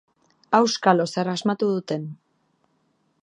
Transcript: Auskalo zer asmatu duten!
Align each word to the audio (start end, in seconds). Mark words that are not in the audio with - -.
Auskalo 0.59 1.05
zer 1.15 1.29
asmatu 1.33 1.69
duten! 1.73 2.07